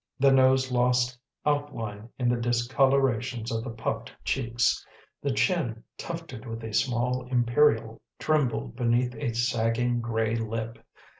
The 0.17 0.31
nose 0.31 0.71
lost 0.71 1.19
outline 1.45 2.09
in 2.17 2.27
the 2.27 2.35
discolorations 2.41 3.51
of 3.51 3.63
the 3.63 3.69
puffed 3.69 4.11
cheeks; 4.25 4.83
the 5.21 5.29
chin, 5.31 5.83
tufted 5.95 6.43
with 6.47 6.63
a 6.63 6.73
small 6.73 7.21
imperial, 7.27 8.01
trembled 8.17 8.75
beneath 8.75 9.13
a 9.13 9.33
sagging, 9.33 9.99
gray 10.01 10.35
lip. 10.35 10.79